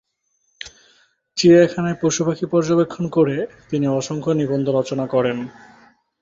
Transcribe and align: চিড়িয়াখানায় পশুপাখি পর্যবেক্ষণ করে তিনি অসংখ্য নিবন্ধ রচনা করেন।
চিড়িয়াখানায় 1.37 1.97
পশুপাখি 2.01 2.45
পর্যবেক্ষণ 2.45 3.05
করে 3.07 3.35
তিনি 3.69 3.85
অসংখ্য 3.89 4.31
নিবন্ধ 4.31 4.67
রচনা 4.69 5.05
করেন। 5.07 5.37